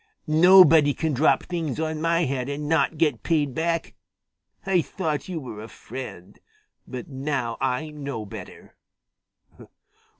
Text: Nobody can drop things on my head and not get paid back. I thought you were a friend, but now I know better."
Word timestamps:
Nobody 0.25 0.95
can 0.95 1.13
drop 1.13 1.43
things 1.43 1.79
on 1.79 2.01
my 2.01 2.23
head 2.23 2.49
and 2.49 2.67
not 2.67 2.97
get 2.97 3.21
paid 3.21 3.53
back. 3.53 3.93
I 4.65 4.81
thought 4.81 5.29
you 5.29 5.39
were 5.39 5.61
a 5.61 5.67
friend, 5.67 6.39
but 6.87 7.07
now 7.07 7.55
I 7.61 7.91
know 7.91 8.25
better." 8.25 8.75